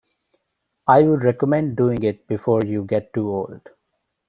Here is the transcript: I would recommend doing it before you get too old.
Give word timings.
I 0.87 1.03
would 1.03 1.23
recommend 1.23 1.77
doing 1.77 2.01
it 2.01 2.25
before 2.27 2.63
you 2.63 2.85
get 2.85 3.13
too 3.13 3.29
old. 3.31 3.69